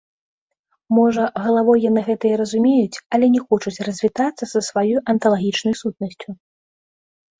Можа, 0.99 1.23
галавой 1.45 1.79
яны 1.89 2.01
гэта 2.07 2.25
і 2.31 2.39
разумеюць, 2.41 3.01
але 3.17 3.25
не 3.35 3.41
хочуць 3.47 3.77
развітацца 3.91 4.45
са 4.55 4.59
сваёй 4.69 4.99
анталагічнай 5.15 5.75
сутнасцю. 5.83 6.29